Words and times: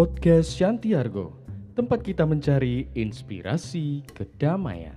Podcast 0.00 0.56
Shantiargo, 0.56 1.36
tempat 1.76 2.00
kita 2.00 2.24
mencari 2.24 2.88
inspirasi 2.96 4.00
kedamaian. 4.08 4.96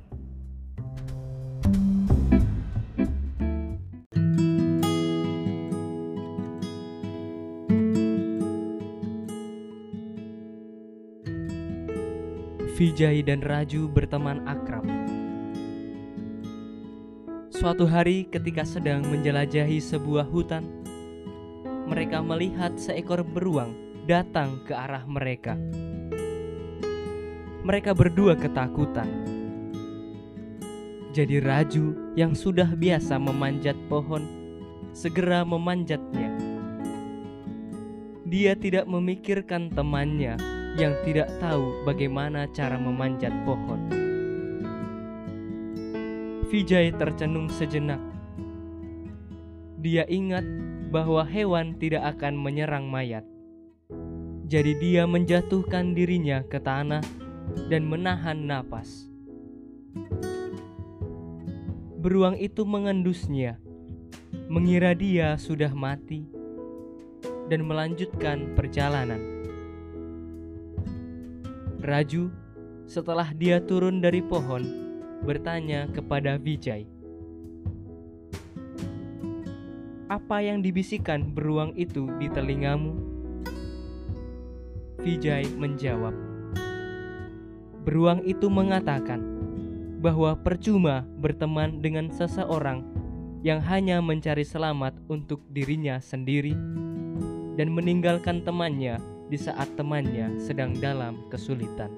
Vijay 12.80 13.28
dan 13.28 13.44
Raju 13.44 13.92
berteman 13.92 14.48
akrab. 14.48 14.88
Suatu 17.52 17.84
hari, 17.84 18.32
ketika 18.32 18.64
sedang 18.64 19.04
menjelajahi 19.12 19.84
sebuah 19.84 20.32
hutan, 20.32 20.64
mereka 21.92 22.24
melihat 22.24 22.80
seekor 22.80 23.20
beruang 23.28 23.92
datang 24.04 24.60
ke 24.68 24.76
arah 24.76 25.08
mereka. 25.08 25.56
Mereka 27.64 27.96
berdua 27.96 28.36
ketakutan. 28.36 29.08
Jadi, 31.16 31.40
Raju 31.40 32.18
yang 32.20 32.36
sudah 32.36 32.68
biasa 32.76 33.16
memanjat 33.16 33.78
pohon 33.88 34.26
segera 34.92 35.48
memanjatnya. 35.48 36.36
Dia 38.28 38.58
tidak 38.58 38.90
memikirkan 38.90 39.72
temannya 39.72 40.36
yang 40.76 40.98
tidak 41.06 41.30
tahu 41.38 41.86
bagaimana 41.86 42.50
cara 42.50 42.76
memanjat 42.82 43.32
pohon. 43.46 43.94
Vijay 46.50 46.94
tercenung 46.98 47.48
sejenak. 47.50 48.02
Dia 49.80 50.06
ingat 50.10 50.46
bahwa 50.90 51.26
hewan 51.26 51.78
tidak 51.78 52.18
akan 52.18 52.38
menyerang 52.38 52.90
mayat. 52.90 53.26
Jadi 54.44 54.76
dia 54.76 55.08
menjatuhkan 55.08 55.96
dirinya 55.96 56.44
ke 56.44 56.60
tanah 56.60 57.00
dan 57.72 57.88
menahan 57.88 58.44
napas. 58.44 59.08
Beruang 62.04 62.36
itu 62.36 62.68
mengendusnya, 62.68 63.56
mengira 64.52 64.92
dia 64.92 65.40
sudah 65.40 65.72
mati, 65.72 66.28
dan 67.48 67.64
melanjutkan 67.64 68.52
perjalanan. 68.52 69.24
Raju, 71.80 72.28
setelah 72.84 73.32
dia 73.32 73.64
turun 73.64 74.04
dari 74.04 74.20
pohon, 74.20 74.64
bertanya 75.24 75.88
kepada 75.96 76.36
Vijay, 76.36 76.84
"Apa 80.12 80.44
yang 80.44 80.60
dibisikkan 80.60 81.32
beruang 81.32 81.72
itu 81.80 82.12
di 82.20 82.28
telingamu?" 82.28 83.13
Vijay 85.04 85.46
menjawab, 85.60 86.16
"Beruang 87.84 88.24
itu 88.24 88.48
mengatakan 88.48 89.20
bahwa 90.00 90.34
percuma 90.40 91.04
berteman 91.20 91.84
dengan 91.84 92.08
seseorang 92.10 92.88
yang 93.44 93.60
hanya 93.60 94.00
mencari 94.00 94.48
selamat 94.48 94.96
untuk 95.12 95.44
dirinya 95.52 96.00
sendiri 96.00 96.56
dan 97.60 97.76
meninggalkan 97.76 98.42
temannya." 98.48 99.14
di 99.34 99.42
saat 99.42 99.66
temannya 99.74 100.38
sedang 100.38 100.78
dalam 100.78 101.26
kesulitan. 101.34 101.90